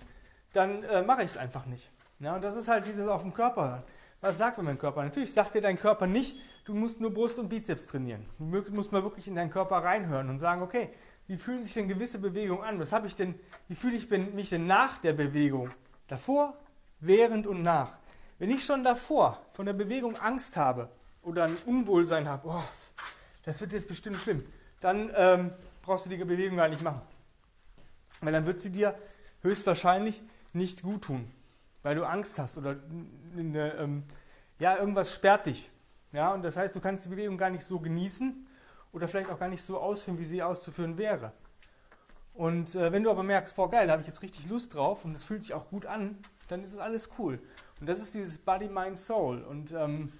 dann 0.52 0.82
äh, 0.84 1.02
mache 1.02 1.22
ich 1.22 1.30
es 1.30 1.36
einfach 1.36 1.66
nicht. 1.66 1.90
Ja, 2.20 2.36
und 2.36 2.42
das 2.42 2.56
ist 2.56 2.68
halt 2.68 2.86
dieses 2.86 3.08
auf 3.08 3.22
dem 3.22 3.34
Körper. 3.34 3.84
Was 4.20 4.38
sagt 4.38 4.56
mir 4.56 4.64
mein 4.64 4.78
Körper? 4.78 5.02
Natürlich 5.02 5.32
sagt 5.32 5.54
dir 5.54 5.60
dein 5.60 5.78
Körper 5.78 6.06
nicht, 6.06 6.38
du 6.64 6.74
musst 6.74 7.00
nur 7.00 7.12
Brust 7.12 7.38
und 7.38 7.48
Bizeps 7.48 7.86
trainieren. 7.86 8.26
Du 8.38 8.44
musst 8.44 8.92
mal 8.92 9.02
wirklich 9.02 9.28
in 9.28 9.34
deinen 9.34 9.50
Körper 9.50 9.76
reinhören 9.76 10.30
und 10.30 10.38
sagen, 10.38 10.62
okay, 10.62 10.90
wie 11.26 11.36
fühlen 11.36 11.62
sich 11.62 11.74
denn 11.74 11.88
gewisse 11.88 12.18
Bewegungen 12.18 12.62
an? 12.62 12.78
Was 12.78 12.92
habe 12.92 13.06
ich 13.06 13.14
denn, 13.14 13.34
wie 13.68 13.74
fühle 13.74 13.96
ich 13.96 14.10
mich 14.10 14.50
denn 14.50 14.66
nach 14.66 14.98
der 14.98 15.12
Bewegung? 15.12 15.70
Davor, 16.06 16.54
während 17.00 17.46
und 17.46 17.62
nach. 17.62 17.96
Wenn 18.44 18.50
ich 18.50 18.66
schon 18.66 18.84
davor 18.84 19.40
von 19.52 19.64
der 19.64 19.72
Bewegung 19.72 20.16
Angst 20.16 20.58
habe 20.58 20.90
oder 21.22 21.44
ein 21.44 21.56
Unwohlsein 21.64 22.28
habe, 22.28 22.46
oh, 22.46 22.62
das 23.46 23.58
wird 23.62 23.72
jetzt 23.72 23.88
bestimmt 23.88 24.18
schlimm, 24.18 24.44
dann 24.82 25.10
ähm, 25.16 25.50
brauchst 25.80 26.04
du 26.04 26.10
die 26.10 26.18
Bewegung 26.18 26.58
gar 26.58 26.68
nicht 26.68 26.82
machen. 26.82 27.00
Weil 28.20 28.34
dann 28.34 28.44
wird 28.44 28.60
sie 28.60 28.68
dir 28.68 28.98
höchstwahrscheinlich 29.40 30.20
nicht 30.52 30.82
gut 30.82 31.04
tun, 31.04 31.32
weil 31.82 31.94
du 31.94 32.04
Angst 32.04 32.38
hast 32.38 32.58
oder 32.58 32.76
eine, 33.34 33.76
ähm, 33.76 34.02
ja, 34.58 34.76
irgendwas 34.76 35.14
sperrt 35.14 35.46
dich. 35.46 35.70
Ja, 36.12 36.34
und 36.34 36.42
das 36.42 36.58
heißt, 36.58 36.76
du 36.76 36.80
kannst 36.80 37.06
die 37.06 37.08
Bewegung 37.08 37.38
gar 37.38 37.48
nicht 37.48 37.64
so 37.64 37.80
genießen 37.80 38.46
oder 38.92 39.08
vielleicht 39.08 39.30
auch 39.30 39.38
gar 39.38 39.48
nicht 39.48 39.62
so 39.62 39.80
ausführen, 39.80 40.18
wie 40.18 40.26
sie 40.26 40.42
auszuführen 40.42 40.98
wäre. 40.98 41.32
Und 42.34 42.74
äh, 42.74 42.92
wenn 42.92 43.04
du 43.04 43.10
aber 43.10 43.22
merkst, 43.22 43.56
boah 43.56 43.70
geil, 43.70 43.86
da 43.86 43.92
habe 43.92 44.02
ich 44.02 44.08
jetzt 44.08 44.20
richtig 44.20 44.50
Lust 44.50 44.74
drauf 44.74 45.06
und 45.06 45.14
es 45.14 45.24
fühlt 45.24 45.42
sich 45.44 45.54
auch 45.54 45.70
gut 45.70 45.86
an, 45.86 46.18
dann 46.54 46.62
ist 46.62 46.72
es 46.72 46.78
alles 46.78 47.10
cool. 47.18 47.40
Und 47.80 47.88
das 47.88 48.00
ist 48.00 48.14
dieses 48.14 48.38
Body, 48.38 48.68
Mind, 48.68 48.98
Soul. 48.98 49.42
Und 49.42 49.72
ähm, 49.72 50.12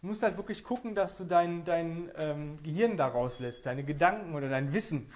du 0.00 0.06
musst 0.06 0.22
halt 0.22 0.38
wirklich 0.38 0.64
gucken, 0.64 0.94
dass 0.94 1.18
du 1.18 1.24
dein, 1.24 1.64
dein 1.64 2.10
ähm, 2.16 2.56
Gehirn 2.62 2.96
daraus 2.96 3.38
lässt, 3.38 3.66
deine 3.66 3.84
Gedanken 3.84 4.34
oder 4.34 4.48
dein 4.48 4.72
Wissen 4.72 5.12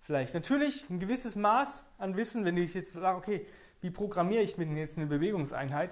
vielleicht. 0.00 0.32
Natürlich 0.32 0.88
ein 0.88 1.00
gewisses 1.00 1.34
Maß 1.34 1.86
an 1.98 2.16
Wissen, 2.16 2.44
wenn 2.44 2.56
ich 2.56 2.72
jetzt 2.74 2.92
sage, 2.92 3.18
okay, 3.18 3.46
wie 3.80 3.90
programmiere 3.90 4.42
ich 4.42 4.56
mir 4.56 4.66
denn 4.66 4.76
jetzt 4.76 4.96
eine 4.96 5.06
Bewegungseinheit, 5.06 5.90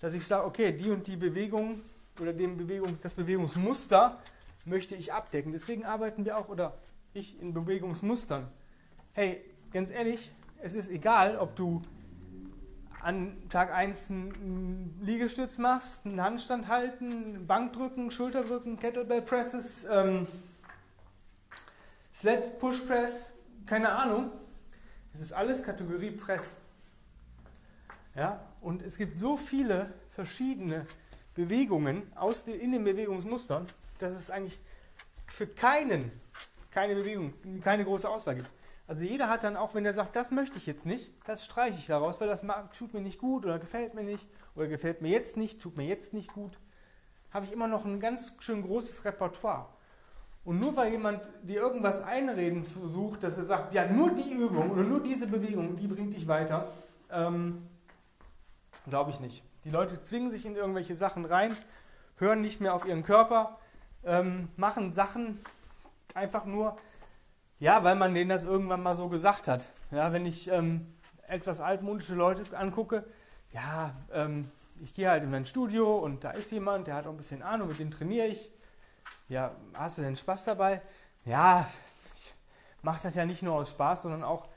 dass 0.00 0.14
ich 0.14 0.26
sage, 0.26 0.44
okay, 0.44 0.72
die 0.72 0.90
und 0.90 1.06
die 1.06 1.16
Bewegung 1.16 1.82
oder 2.20 2.32
dem 2.32 2.56
Bewegungs, 2.56 3.00
das 3.00 3.14
Bewegungsmuster 3.14 4.20
möchte 4.64 4.96
ich 4.96 5.12
abdecken. 5.12 5.52
Deswegen 5.52 5.84
arbeiten 5.84 6.24
wir 6.24 6.36
auch, 6.36 6.48
oder 6.48 6.74
ich 7.14 7.40
in 7.40 7.54
Bewegungsmustern. 7.54 8.48
Hey, 9.12 9.40
ganz 9.72 9.90
ehrlich, 9.90 10.32
es 10.62 10.74
ist 10.74 10.90
egal, 10.90 11.38
ob 11.38 11.54
du 11.54 11.80
an 13.02 13.48
Tag 13.48 13.72
1 13.72 14.10
einen 14.10 15.00
Liegestütz 15.02 15.58
machst, 15.58 16.06
einen 16.06 16.20
Handstand 16.20 16.68
halten, 16.68 17.46
Bankdrücken, 17.46 18.10
Schulterdrücken, 18.10 18.78
Kettlebell 18.78 19.22
Presses, 19.22 19.86
ähm, 19.90 20.26
Sled 22.12 22.58
Push 22.58 22.80
Press, 22.80 23.32
keine 23.66 23.90
Ahnung. 23.90 24.30
Es 25.14 25.20
ist 25.20 25.32
alles 25.32 25.62
Kategorie 25.62 26.10
Press. 26.10 26.56
Ja, 28.14 28.40
und 28.60 28.82
es 28.82 28.98
gibt 28.98 29.18
so 29.18 29.36
viele 29.36 29.92
verschiedene 30.10 30.86
Bewegungen 31.34 32.02
aus 32.16 32.44
den, 32.44 32.60
in 32.60 32.72
den 32.72 32.84
Bewegungsmustern, 32.84 33.66
dass 33.98 34.14
es 34.14 34.30
eigentlich 34.30 34.58
für 35.26 35.46
keinen 35.46 36.10
keine 36.70 36.94
Bewegung, 36.94 37.34
keine 37.62 37.84
große 37.84 38.08
Auswahl 38.08 38.36
gibt. 38.36 38.50
Also 38.90 39.04
jeder 39.04 39.28
hat 39.28 39.44
dann 39.44 39.56
auch, 39.56 39.76
wenn 39.76 39.86
er 39.86 39.94
sagt, 39.94 40.16
das 40.16 40.32
möchte 40.32 40.58
ich 40.58 40.66
jetzt 40.66 40.84
nicht, 40.84 41.12
das 41.24 41.44
streiche 41.44 41.78
ich 41.78 41.86
daraus, 41.86 42.20
weil 42.20 42.26
das 42.26 42.44
tut 42.76 42.92
mir 42.92 43.00
nicht 43.00 43.20
gut 43.20 43.44
oder 43.44 43.60
gefällt 43.60 43.94
mir 43.94 44.02
nicht 44.02 44.26
oder 44.56 44.66
gefällt 44.66 45.00
mir 45.00 45.10
jetzt 45.10 45.36
nicht, 45.36 45.62
tut 45.62 45.76
mir 45.76 45.86
jetzt 45.86 46.12
nicht 46.12 46.32
gut, 46.32 46.58
habe 47.30 47.46
ich 47.46 47.52
immer 47.52 47.68
noch 47.68 47.84
ein 47.84 48.00
ganz 48.00 48.34
schön 48.40 48.64
großes 48.64 49.04
Repertoire. 49.04 49.66
Und 50.44 50.58
nur 50.58 50.74
weil 50.74 50.90
jemand 50.90 51.22
dir 51.44 51.60
irgendwas 51.60 52.02
einreden 52.02 52.64
versucht, 52.64 53.22
dass 53.22 53.38
er 53.38 53.44
sagt, 53.44 53.74
ja, 53.74 53.86
nur 53.86 54.12
die 54.12 54.32
Übung 54.32 54.72
oder 54.72 54.82
nur 54.82 55.00
diese 55.00 55.28
Bewegung, 55.28 55.76
die 55.76 55.86
bringt 55.86 56.12
dich 56.12 56.26
weiter, 56.26 56.72
ähm, 57.12 57.68
glaube 58.88 59.12
ich 59.12 59.20
nicht. 59.20 59.44
Die 59.62 59.70
Leute 59.70 60.02
zwingen 60.02 60.32
sich 60.32 60.44
in 60.44 60.56
irgendwelche 60.56 60.96
Sachen 60.96 61.24
rein, 61.26 61.56
hören 62.16 62.40
nicht 62.40 62.60
mehr 62.60 62.74
auf 62.74 62.86
ihren 62.86 63.04
Körper, 63.04 63.60
ähm, 64.02 64.48
machen 64.56 64.90
Sachen 64.90 65.38
einfach 66.12 66.44
nur, 66.44 66.76
ja, 67.60 67.84
weil 67.84 67.94
man 67.94 68.14
denen 68.14 68.30
das 68.30 68.44
irgendwann 68.44 68.82
mal 68.82 68.96
so 68.96 69.08
gesagt 69.08 69.46
hat. 69.46 69.68
Ja, 69.90 70.12
wenn 70.12 70.26
ich 70.26 70.50
ähm, 70.50 70.94
etwas 71.28 71.60
altmodische 71.60 72.14
Leute 72.14 72.56
angucke, 72.58 73.04
ja, 73.52 73.94
ähm, 74.12 74.50
ich 74.82 74.94
gehe 74.94 75.10
halt 75.10 75.22
in 75.22 75.30
mein 75.30 75.44
Studio 75.44 75.98
und 75.98 76.24
da 76.24 76.30
ist 76.30 76.50
jemand, 76.52 76.86
der 76.86 76.94
hat 76.94 77.06
auch 77.06 77.10
ein 77.10 77.18
bisschen 77.18 77.42
Ahnung, 77.42 77.68
mit 77.68 77.78
dem 77.78 77.90
trainiere 77.90 78.28
ich. 78.28 78.50
Ja, 79.28 79.54
hast 79.74 79.98
du 79.98 80.02
denn 80.02 80.16
Spaß 80.16 80.46
dabei? 80.46 80.80
Ja, 81.26 81.68
ich 82.16 82.32
mache 82.82 83.02
das 83.02 83.14
ja 83.14 83.26
nicht 83.26 83.42
nur 83.42 83.54
aus 83.54 83.70
Spaß, 83.70 84.02
sondern 84.02 84.24
auch, 84.24 84.48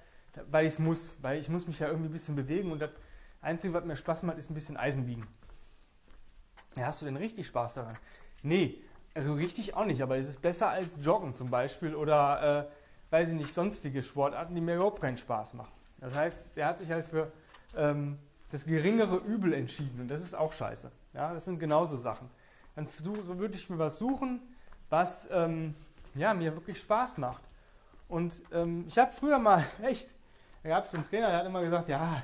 weil 0.50 0.66
ich 0.66 0.74
es 0.74 0.80
muss, 0.80 1.18
weil 1.22 1.40
ich 1.40 1.50
muss 1.50 1.68
mich 1.68 1.80
ja 1.80 1.88
irgendwie 1.88 2.08
ein 2.08 2.14
bisschen 2.14 2.38
bewegen 2.38 2.72
und 2.72 2.80
das 2.80 2.92
Einzige, 3.42 3.74
was 3.74 3.84
mir 3.84 3.98
Spaß 3.98 4.24
macht, 4.24 4.38
ist 4.38 4.50
ein 4.50 4.54
bisschen 4.56 4.78
Eisen 4.78 5.08
wiegen. 5.08 5.28
Ja, 6.78 6.86
hast 6.86 7.02
du 7.02 7.06
denn 7.06 7.18
richtig 7.18 7.48
Spaß 7.48 7.74
daran? 7.74 7.98
Nee, 8.44 8.82
also 9.14 9.34
richtig 9.34 9.76
auch 9.76 9.86
nicht, 9.86 10.02
aber 10.02 10.18
es 10.18 10.30
ist 10.30 10.42
besser 10.42 10.70
als 10.70 10.98
Joggen 11.02 11.34
zum 11.34 11.50
Beispiel 11.50 11.94
oder, 11.96 12.70
äh, 12.70 12.83
weiß 13.14 13.30
ich 13.30 13.36
nicht, 13.36 13.54
sonstige 13.54 14.02
Sportarten, 14.02 14.56
die 14.56 14.62
mir 14.62 14.74
überhaupt 14.74 15.00
keinen 15.00 15.18
Spaß 15.18 15.54
machen. 15.54 15.72
Das 16.00 16.16
heißt, 16.16 16.58
der 16.58 16.66
hat 16.66 16.80
sich 16.80 16.90
halt 16.90 17.06
für 17.06 17.32
ähm, 17.78 18.18
das 18.52 18.66
geringere 18.66 19.18
Übel 19.18 19.54
entschieden 19.54 20.02
und 20.02 20.08
das 20.08 20.24
ist 20.24 20.34
auch 20.34 20.52
scheiße. 20.52 20.92
Ja, 21.14 21.32
das 21.32 21.46
sind 21.46 21.60
genauso 21.60 21.96
Sachen. 21.96 22.28
Dann 22.76 22.88
würde 23.06 23.56
ich 23.56 23.70
mir 23.70 23.78
was 23.78 24.00
suchen, 24.00 24.42
was 24.90 25.30
ähm, 25.32 25.76
ja, 26.16 26.34
mir 26.34 26.56
wirklich 26.56 26.80
Spaß 26.80 27.20
macht. 27.20 27.44
Und 28.08 28.42
ähm, 28.52 28.86
ich 28.88 28.98
habe 28.98 29.12
früher 29.12 29.38
mal, 29.38 29.64
echt, 29.84 30.10
da 30.64 30.70
gab 30.70 30.84
es 30.84 30.96
einen 30.96 31.08
Trainer, 31.08 31.28
der 31.28 31.38
hat 31.38 31.46
immer 31.46 31.62
gesagt, 31.62 31.90
ja, 31.90 32.24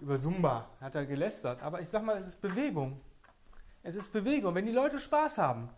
über 0.00 0.16
Zumba 0.16 0.70
hat 0.80 0.94
er 0.94 1.04
gelästert. 1.04 1.62
Aber 1.62 1.82
ich 1.82 1.88
sag 1.90 2.02
mal, 2.02 2.16
es 2.16 2.26
ist 2.26 2.40
Bewegung. 2.40 2.98
Es 3.82 3.94
ist 3.94 4.10
Bewegung. 4.10 4.54
Wenn 4.54 4.64
die 4.64 4.72
Leute 4.72 4.98
Spaß 4.98 5.36
haben, 5.36 5.68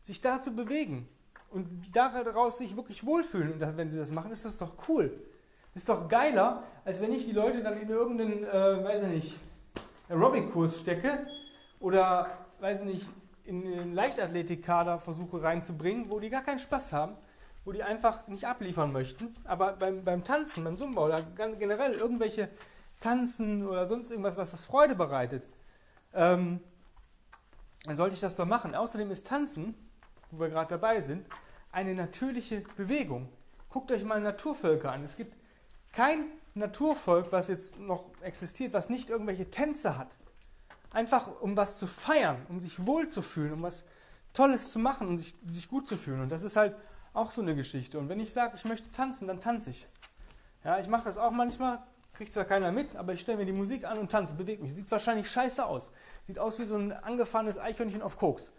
sich 0.00 0.20
da 0.20 0.40
zu 0.40 0.54
bewegen 0.54 1.08
und 1.50 1.90
daraus 1.92 2.58
sich 2.58 2.76
wirklich 2.76 3.04
wohlfühlen. 3.04 3.54
Und 3.54 3.76
wenn 3.76 3.90
sie 3.90 3.98
das 3.98 4.12
machen, 4.12 4.30
ist 4.30 4.44
das 4.44 4.56
doch 4.56 4.74
cool. 4.88 5.12
Ist 5.74 5.88
doch 5.88 6.08
geiler, 6.08 6.64
als 6.84 7.00
wenn 7.00 7.12
ich 7.12 7.26
die 7.26 7.32
Leute 7.32 7.62
dann 7.62 7.80
in 7.80 7.88
irgendeinen, 7.88 8.44
äh, 8.44 8.84
weiß 8.84 9.02
ich 9.04 9.08
nicht, 9.08 9.40
Aerobic-Kurs 10.08 10.80
stecke 10.80 11.26
oder, 11.78 12.30
weiß 12.58 12.80
ich 12.80 12.86
nicht, 12.86 13.08
in 13.44 13.62
den 13.62 13.94
Leichtathletikkader 13.94 14.98
versuche 14.98 15.42
reinzubringen, 15.42 16.10
wo 16.10 16.20
die 16.20 16.30
gar 16.30 16.42
keinen 16.42 16.58
Spaß 16.58 16.92
haben, 16.92 17.16
wo 17.64 17.72
die 17.72 17.82
einfach 17.82 18.26
nicht 18.28 18.46
abliefern 18.46 18.92
möchten. 18.92 19.34
Aber 19.44 19.72
beim, 19.72 20.04
beim 20.04 20.24
Tanzen, 20.24 20.64
beim 20.64 20.76
Zumba 20.76 21.04
oder 21.04 21.22
generell 21.58 21.94
irgendwelche 21.94 22.48
Tanzen 23.00 23.66
oder 23.66 23.86
sonst 23.86 24.10
irgendwas, 24.10 24.36
was 24.36 24.50
das 24.52 24.64
Freude 24.64 24.94
bereitet, 24.94 25.48
ähm, 26.14 26.60
dann 27.84 27.96
sollte 27.96 28.14
ich 28.14 28.20
das 28.20 28.36
doch 28.36 28.46
machen. 28.46 28.74
Außerdem 28.74 29.10
ist 29.10 29.26
Tanzen, 29.26 29.74
wo 30.30 30.40
wir 30.40 30.48
gerade 30.48 30.70
dabei 30.70 31.00
sind, 31.00 31.26
eine 31.72 31.94
natürliche 31.94 32.62
Bewegung. 32.76 33.28
Guckt 33.68 33.92
euch 33.92 34.04
mal 34.04 34.20
Naturvölker 34.20 34.92
an. 34.92 35.04
Es 35.04 35.16
gibt 35.16 35.36
kein 35.92 36.24
Naturvolk, 36.54 37.32
was 37.32 37.48
jetzt 37.48 37.78
noch 37.78 38.04
existiert, 38.22 38.72
was 38.72 38.90
nicht 38.90 39.10
irgendwelche 39.10 39.50
Tänze 39.50 39.96
hat. 39.96 40.16
Einfach 40.92 41.40
um 41.40 41.56
was 41.56 41.78
zu 41.78 41.86
feiern, 41.86 42.44
um 42.48 42.60
sich 42.60 42.84
wohlzufühlen, 42.84 43.52
um 43.52 43.62
was 43.62 43.86
Tolles 44.32 44.72
zu 44.72 44.78
machen, 44.78 45.08
um 45.08 45.18
sich, 45.18 45.34
sich 45.46 45.68
gut 45.68 45.86
zu 45.86 45.96
fühlen. 45.96 46.20
Und 46.20 46.30
das 46.30 46.42
ist 46.42 46.56
halt 46.56 46.74
auch 47.12 47.30
so 47.30 47.42
eine 47.42 47.54
Geschichte. 47.54 47.98
Und 47.98 48.08
wenn 48.08 48.20
ich 48.20 48.32
sage, 48.32 48.54
ich 48.56 48.64
möchte 48.64 48.90
tanzen, 48.90 49.28
dann 49.28 49.40
tanze 49.40 49.70
ich. 49.70 49.88
Ja, 50.64 50.78
ich 50.78 50.88
mache 50.88 51.04
das 51.04 51.18
auch 51.18 51.30
manchmal, 51.30 51.82
kriegt 52.12 52.34
zwar 52.34 52.44
keiner 52.44 52.72
mit, 52.72 52.96
aber 52.96 53.12
ich 53.12 53.20
stelle 53.20 53.38
mir 53.38 53.46
die 53.46 53.52
Musik 53.52 53.84
an 53.84 53.98
und 53.98 54.10
tanze, 54.10 54.34
bewege 54.34 54.62
mich. 54.62 54.74
Sieht 54.74 54.90
wahrscheinlich 54.90 55.30
scheiße 55.30 55.64
aus. 55.64 55.92
Sieht 56.24 56.38
aus 56.38 56.58
wie 56.58 56.64
so 56.64 56.76
ein 56.76 56.92
angefahrenes 56.92 57.58
Eichhörnchen 57.58 58.02
auf 58.02 58.18
Koks. 58.18 58.52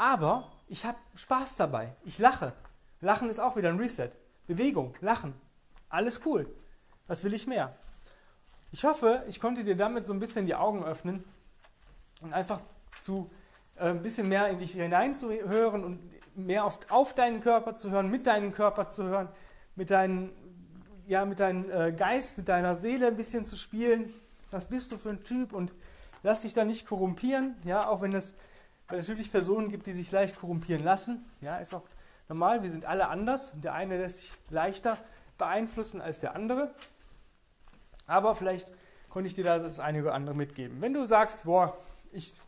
Aber 0.00 0.50
ich 0.66 0.86
habe 0.86 0.96
Spaß 1.14 1.56
dabei. 1.56 1.94
Ich 2.06 2.18
lache. 2.18 2.54
Lachen 3.02 3.28
ist 3.28 3.38
auch 3.38 3.56
wieder 3.56 3.68
ein 3.68 3.76
Reset. 3.76 4.08
Bewegung, 4.46 4.94
Lachen. 5.02 5.34
Alles 5.90 6.22
cool. 6.24 6.46
Was 7.06 7.22
will 7.22 7.34
ich 7.34 7.46
mehr? 7.46 7.76
Ich 8.72 8.84
hoffe, 8.84 9.22
ich 9.28 9.40
konnte 9.40 9.62
dir 9.62 9.76
damit 9.76 10.06
so 10.06 10.14
ein 10.14 10.18
bisschen 10.18 10.46
die 10.46 10.54
Augen 10.54 10.82
öffnen 10.84 11.22
und 12.22 12.32
einfach 12.32 12.62
zu 13.02 13.30
äh, 13.76 13.90
ein 13.90 14.00
bisschen 14.00 14.26
mehr 14.26 14.48
in 14.48 14.58
dich 14.58 14.72
hineinzuhören 14.72 15.84
und 15.84 16.00
mehr 16.34 16.64
auf, 16.64 16.78
auf 16.88 17.12
deinen 17.12 17.42
Körper 17.42 17.74
zu 17.74 17.90
hören, 17.90 18.10
mit 18.10 18.26
deinem 18.26 18.52
Körper 18.52 18.88
zu 18.88 19.04
hören, 19.04 19.28
mit 19.76 19.90
deinem 19.90 20.32
ja, 21.08 21.26
mit 21.26 21.40
deinem 21.40 21.70
äh, 21.70 21.92
Geist, 21.92 22.38
mit 22.38 22.48
deiner 22.48 22.74
Seele 22.74 23.08
ein 23.08 23.16
bisschen 23.18 23.44
zu 23.44 23.56
spielen. 23.56 24.14
Was 24.50 24.66
bist 24.66 24.92
du 24.92 24.96
für 24.96 25.10
ein 25.10 25.24
Typ? 25.24 25.52
Und 25.52 25.72
lass 26.22 26.40
dich 26.40 26.54
da 26.54 26.64
nicht 26.64 26.86
korrumpieren, 26.86 27.56
ja, 27.64 27.86
auch 27.86 28.00
wenn 28.00 28.12
es 28.98 29.08
natürlich 29.08 29.30
Personen 29.30 29.70
gibt, 29.70 29.86
die 29.86 29.92
sich 29.92 30.10
leicht 30.10 30.38
korrumpieren 30.38 30.84
lassen. 30.84 31.24
Ja, 31.40 31.58
ist 31.58 31.74
auch 31.74 31.84
normal, 32.28 32.62
wir 32.62 32.70
sind 32.70 32.84
alle 32.84 33.08
anders. 33.08 33.52
Der 33.60 33.74
eine 33.74 33.98
lässt 33.98 34.18
sich 34.20 34.32
leichter 34.50 34.98
beeinflussen 35.38 36.00
als 36.00 36.20
der 36.20 36.34
andere. 36.34 36.70
Aber 38.06 38.34
vielleicht 38.34 38.72
konnte 39.08 39.28
ich 39.28 39.34
dir 39.34 39.44
da 39.44 39.58
das 39.58 39.80
eine 39.80 40.02
oder 40.02 40.14
andere 40.14 40.34
mitgeben. 40.34 40.80
Wenn 40.80 40.94
du 40.94 41.06
sagst, 41.06 41.44
boah, 41.44 41.76
ich 42.12 42.40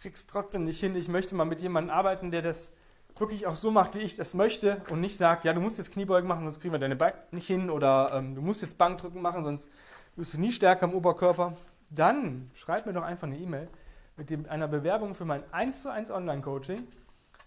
krieg's 0.00 0.26
trotzdem 0.26 0.64
nicht 0.64 0.80
hin, 0.80 0.94
ich 0.96 1.08
möchte 1.08 1.34
mal 1.34 1.44
mit 1.44 1.62
jemandem 1.62 1.94
arbeiten, 1.94 2.30
der 2.30 2.42
das 2.42 2.72
wirklich 3.18 3.46
auch 3.46 3.54
so 3.54 3.70
macht, 3.70 3.94
wie 3.94 4.00
ich 4.00 4.16
das 4.16 4.34
möchte 4.34 4.82
und 4.90 5.00
nicht 5.00 5.16
sagt, 5.16 5.44
ja, 5.44 5.54
du 5.54 5.60
musst 5.60 5.78
jetzt 5.78 5.92
Kniebeugen 5.92 6.28
machen, 6.28 6.44
sonst 6.44 6.60
kriegen 6.60 6.74
wir 6.74 6.78
deine 6.78 6.96
Beine 6.96 7.16
nicht 7.30 7.46
hin 7.46 7.70
oder 7.70 8.12
ähm, 8.14 8.34
du 8.34 8.42
musst 8.42 8.62
jetzt 8.62 8.76
Bankdrücken 8.76 9.22
machen, 9.22 9.42
sonst 9.44 9.70
wirst 10.16 10.34
du 10.34 10.40
nie 10.40 10.52
stärker 10.52 10.86
im 10.86 10.92
Oberkörper, 10.92 11.56
dann 11.90 12.50
schreib 12.54 12.84
mir 12.86 12.92
doch 12.92 13.02
einfach 13.02 13.26
eine 13.26 13.38
E-Mail 13.38 13.68
mit 14.16 14.30
dem, 14.30 14.48
einer 14.48 14.68
Bewerbung 14.68 15.14
für 15.14 15.24
mein 15.24 15.42
1 15.52 15.82
zu 15.82 15.90
1 15.90 16.10
Online-Coaching, 16.10 16.86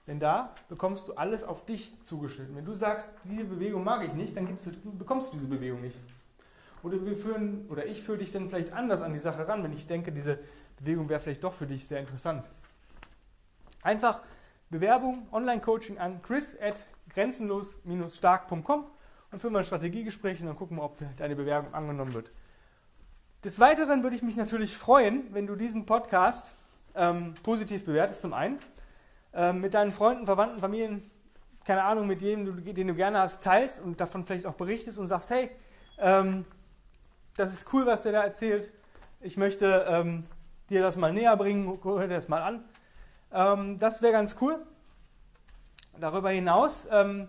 denn 0.07 0.19
da 0.19 0.55
bekommst 0.69 1.07
du 1.07 1.13
alles 1.13 1.43
auf 1.43 1.65
dich 1.65 1.99
zugeschnitten. 2.01 2.55
Wenn 2.55 2.65
du 2.65 2.73
sagst, 2.73 3.11
diese 3.25 3.45
Bewegung 3.45 3.83
mag 3.83 4.03
ich 4.03 4.13
nicht, 4.13 4.35
dann 4.35 4.47
du, 4.47 4.91
bekommst 4.97 5.29
du 5.29 5.37
diese 5.37 5.47
Bewegung 5.47 5.81
nicht. 5.81 5.97
Oder 6.81 7.05
wir 7.05 7.17
führen, 7.17 7.67
oder 7.69 7.85
ich 7.85 8.01
führe 8.01 8.19
dich 8.19 8.31
dann 8.31 8.49
vielleicht 8.49 8.73
anders 8.73 9.01
an 9.01 9.13
die 9.13 9.19
Sache 9.19 9.47
ran, 9.47 9.63
wenn 9.63 9.73
ich 9.73 9.85
denke, 9.85 10.11
diese 10.11 10.39
Bewegung 10.79 11.09
wäre 11.09 11.19
vielleicht 11.19 11.43
doch 11.43 11.53
für 11.53 11.67
dich 11.67 11.87
sehr 11.87 11.99
interessant. 11.99 12.45
Einfach 13.83 14.21
Bewerbung, 14.69 15.27
Online-Coaching 15.31 15.97
an 15.97 16.21
chris 16.21 16.57
at 16.61 16.85
grenzenlos-stark.com 17.09 18.85
und 19.31 19.39
führen 19.39 19.53
mal 19.53 19.59
ein 19.59 19.65
Strategiegespräch 19.65 20.41
und 20.41 20.47
dann 20.47 20.55
gucken 20.55 20.77
wir, 20.77 20.83
ob 20.83 20.97
deine 21.17 21.35
Bewerbung 21.35 21.73
angenommen 21.73 22.13
wird. 22.13 22.31
Des 23.43 23.59
Weiteren 23.59 24.03
würde 24.03 24.15
ich 24.15 24.21
mich 24.21 24.35
natürlich 24.35 24.77
freuen, 24.77 25.33
wenn 25.33 25.47
du 25.47 25.55
diesen 25.55 25.85
Podcast 25.85 26.55
ähm, 26.99 27.33
positiv 27.41 27.85
bewertest, 27.85 28.21
zum 28.21 28.33
einen, 28.33 28.59
ähm, 29.33 29.61
mit 29.61 29.73
deinen 29.73 29.91
Freunden, 29.91 30.25
Verwandten, 30.25 30.59
Familien, 30.59 31.09
keine 31.65 31.83
Ahnung, 31.83 32.07
mit 32.07 32.21
jedem, 32.21 32.63
den 32.63 32.87
du 32.87 32.93
gerne 32.93 33.19
hast, 33.19 33.43
teilst 33.43 33.81
und 33.81 33.99
davon 34.01 34.25
vielleicht 34.25 34.45
auch 34.45 34.55
berichtest 34.55 34.99
und 34.99 35.07
sagst, 35.07 35.29
hey, 35.29 35.49
ähm, 35.97 36.45
das 37.37 37.53
ist 37.53 37.73
cool, 37.73 37.85
was 37.85 38.03
der 38.03 38.11
da 38.11 38.23
erzählt. 38.23 38.71
Ich 39.21 39.37
möchte 39.37 39.85
ähm, 39.87 40.25
dir 40.69 40.81
das 40.81 40.97
mal 40.97 41.13
näher 41.13 41.35
bringen, 41.37 41.79
hör 41.83 42.07
dir 42.07 42.15
das 42.15 42.27
mal 42.27 42.41
an. 42.41 42.63
Ähm, 43.31 43.79
das 43.79 44.01
wäre 44.01 44.13
ganz 44.13 44.35
cool. 44.41 44.57
Darüber 45.99 46.29
hinaus 46.29 46.87
ähm, 46.91 47.27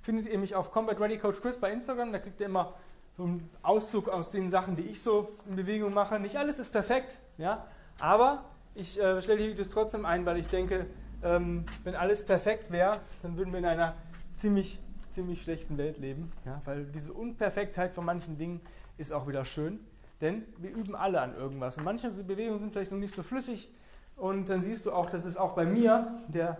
findet 0.00 0.26
ihr 0.26 0.38
mich 0.38 0.54
auf 0.54 0.70
Combat 0.70 1.00
Ready 1.00 1.18
Coach 1.18 1.40
Chris 1.40 1.58
bei 1.58 1.72
Instagram. 1.72 2.12
Da 2.12 2.18
kriegt 2.18 2.40
ihr 2.40 2.46
immer 2.46 2.74
so 3.16 3.24
einen 3.24 3.50
Auszug 3.62 4.08
aus 4.08 4.30
den 4.30 4.48
Sachen, 4.48 4.76
die 4.76 4.82
ich 4.82 5.02
so 5.02 5.36
in 5.48 5.56
Bewegung 5.56 5.92
mache. 5.92 6.18
Nicht 6.18 6.36
alles 6.36 6.58
ist 6.58 6.70
perfekt, 6.70 7.18
ja, 7.36 7.66
aber 8.00 8.44
ich 8.74 9.00
äh, 9.00 9.20
stelle 9.20 9.38
die 9.38 9.48
Videos 9.50 9.70
trotzdem 9.70 10.04
ein, 10.06 10.24
weil 10.24 10.38
ich 10.38 10.48
denke, 10.48 10.86
ähm, 11.22 11.64
wenn 11.84 11.94
alles 11.94 12.24
perfekt 12.24 12.70
wäre, 12.70 12.98
dann 13.22 13.36
würden 13.36 13.52
wir 13.52 13.58
in 13.58 13.66
einer 13.66 13.94
ziemlich, 14.38 14.78
ziemlich 15.10 15.42
schlechten 15.42 15.78
Welt 15.78 15.98
leben. 15.98 16.32
Ja? 16.44 16.62
Weil 16.64 16.84
diese 16.86 17.12
Unperfektheit 17.12 17.94
von 17.94 18.04
manchen 18.04 18.38
Dingen 18.38 18.60
ist 18.98 19.12
auch 19.12 19.28
wieder 19.28 19.44
schön, 19.44 19.80
denn 20.20 20.44
wir 20.58 20.70
üben 20.70 20.94
alle 20.94 21.20
an 21.20 21.36
irgendwas. 21.36 21.76
Und 21.76 21.84
manche 21.84 22.10
Bewegungen 22.10 22.60
sind 22.60 22.72
vielleicht 22.72 22.92
noch 22.92 22.98
nicht 22.98 23.14
so 23.14 23.22
flüssig 23.22 23.70
und 24.16 24.48
dann 24.48 24.62
siehst 24.62 24.86
du 24.86 24.92
auch, 24.92 25.10
dass 25.10 25.24
es 25.24 25.36
auch 25.36 25.52
bei 25.52 25.64
mir, 25.64 26.18
der 26.28 26.58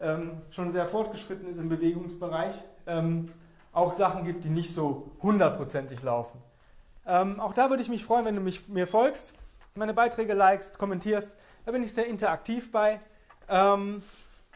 ähm, 0.00 0.42
schon 0.50 0.72
sehr 0.72 0.86
fortgeschritten 0.86 1.48
ist 1.48 1.58
im 1.58 1.68
Bewegungsbereich, 1.68 2.54
ähm, 2.86 3.30
auch 3.72 3.92
Sachen 3.92 4.24
gibt, 4.24 4.44
die 4.44 4.50
nicht 4.50 4.72
so 4.72 5.10
hundertprozentig 5.22 6.02
laufen. 6.02 6.40
Ähm, 7.06 7.40
auch 7.40 7.52
da 7.52 7.70
würde 7.70 7.82
ich 7.82 7.88
mich 7.88 8.04
freuen, 8.04 8.24
wenn 8.24 8.34
du 8.34 8.40
mich, 8.40 8.68
mir 8.68 8.86
folgst, 8.86 9.34
meine 9.74 9.94
Beiträge 9.94 10.34
likest, 10.34 10.78
kommentierst. 10.78 11.36
Da 11.64 11.72
bin 11.72 11.82
ich 11.82 11.92
sehr 11.92 12.06
interaktiv 12.06 12.70
bei. 12.70 13.00
Ähm, 13.48 14.02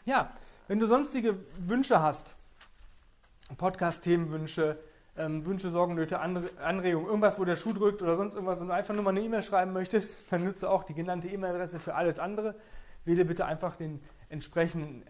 ja, 0.05 0.31
wenn 0.67 0.79
du 0.79 0.87
sonstige 0.87 1.39
Wünsche 1.59 2.03
hast, 2.03 2.37
Podcast-Themenwünsche, 3.57 4.79
ähm, 5.17 5.47
Wünsche, 5.47 5.71
Sorgen, 5.71 5.95
Nöte, 5.95 6.21
Anregungen, 6.21 7.07
irgendwas, 7.07 7.39
wo 7.39 7.47
der 7.47 7.57
Schuh 7.57 7.73
drückt 7.73 8.03
oder 8.03 8.17
sonst 8.17 8.35
irgendwas 8.35 8.61
und 8.61 8.69
du 8.69 8.75
einfach 8.75 8.95
nur 8.95 9.05
mal 9.05 9.11
eine 9.11 9.21
E-Mail 9.21 9.43
schreiben 9.43 9.73
möchtest, 9.73 10.17
dann 10.31 10.45
nutze 10.45 10.69
auch 10.69 10.85
die 10.85 10.93
genannte 10.93 11.29
E-Mail-Adresse 11.29 11.81
für 11.81 11.95
alles 11.95 12.19
andere. 12.19 12.55
Wähle 13.07 13.25
bitte 13.25 13.47
einfach 13.47 13.77
den 13.77 14.03
entsprechenden 14.29 15.03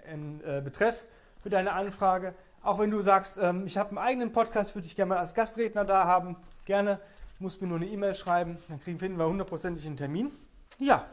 äh, 0.45 0.61
Betreff 0.61 1.05
für 1.43 1.50
deine 1.50 1.73
Anfrage. 1.73 2.35
Auch 2.62 2.78
wenn 2.78 2.93
du 2.93 3.00
sagst, 3.00 3.38
ähm, 3.43 3.67
ich 3.67 3.76
habe 3.76 3.90
einen 3.90 3.99
eigenen 3.99 4.33
Podcast, 4.33 4.76
würde 4.76 4.87
ich 4.87 4.95
gerne 4.95 5.11
mal 5.11 5.19
als 5.19 5.35
Gastredner 5.35 5.85
da 5.85 6.05
haben, 6.05 6.37
gerne, 6.64 7.00
musst 7.40 7.61
mir 7.61 7.67
nur 7.67 7.78
eine 7.78 7.87
E-Mail 7.87 8.14
schreiben, 8.14 8.59
dann 8.69 8.78
kriegen, 8.78 9.00
finden 9.00 9.19
wir 9.19 9.26
hundertprozentig 9.26 9.85
einen 9.85 9.97
Termin. 9.97 10.31
Ja, 10.78 11.05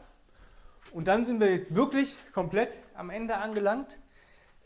und 0.92 1.08
dann 1.08 1.24
sind 1.24 1.40
wir 1.40 1.50
jetzt 1.50 1.74
wirklich 1.74 2.16
komplett 2.32 2.78
am 2.94 3.10
Ende 3.10 3.36
angelangt. 3.36 3.98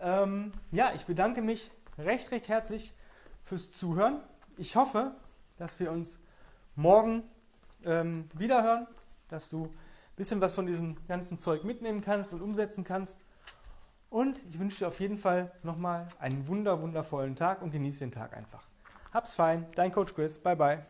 Ähm, 0.01 0.53
ja, 0.71 0.93
ich 0.95 1.07
bedanke 1.07 1.43
mich 1.43 1.71
recht, 1.99 2.31
recht 2.31 2.49
herzlich 2.49 2.95
fürs 3.43 3.73
Zuhören. 3.73 4.21
Ich 4.57 4.77
hoffe, 4.77 5.15
dass 5.59 5.81
wir 5.81 5.93
uns 5.93 6.21
morgen 6.75 7.23
ähm, 7.85 8.29
wiederhören, 8.35 8.87
dass 9.29 9.49
du 9.49 9.65
ein 9.65 10.17
bisschen 10.17 10.41
was 10.41 10.55
von 10.55 10.67
diesem 10.67 10.97
ganzen 11.07 11.39
Zeug 11.39 11.65
mitnehmen 11.65 12.01
kannst 12.01 12.33
und 12.33 12.43
umsetzen 12.43 12.85
kannst. 12.85 13.19
Und 14.09 14.45
ich 14.49 14.59
wünsche 14.59 14.81
dir 14.81 14.89
auf 14.89 14.99
jeden 15.01 15.19
Fall 15.19 15.53
nochmal 15.63 16.09
einen 16.19 16.49
wunder, 16.49 16.81
wundervollen 16.83 17.37
Tag 17.37 17.63
und 17.63 17.71
genieße 17.71 18.01
den 18.01 18.11
Tag 18.11 18.37
einfach. 18.37 18.67
Hab's 19.13 19.35
fein, 19.35 19.67
dein 19.75 19.93
Coach 19.93 20.15
Chris. 20.15 20.39
Bye, 20.39 20.57
bye. 20.57 20.87